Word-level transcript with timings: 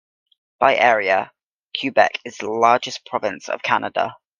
By 0.59 0.77
area, 0.77 1.31
Quebec 1.79 2.21
is 2.25 2.37
the 2.37 2.49
largest 2.49 3.05
province 3.05 3.47
of 3.49 3.61
Canada. 3.61 4.15